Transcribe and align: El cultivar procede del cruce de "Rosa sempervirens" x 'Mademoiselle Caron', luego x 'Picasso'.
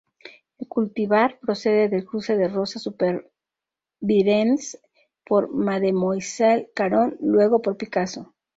El 0.57 0.67
cultivar 0.67 1.37
procede 1.39 1.87
del 1.87 2.05
cruce 2.05 2.35
de 2.35 2.47
"Rosa 2.47 2.79
sempervirens" 2.79 4.81
x 5.27 5.47
'Mademoiselle 5.51 6.71
Caron', 6.73 7.17
luego 7.21 7.61
x 7.63 7.75
'Picasso'. 7.77 8.33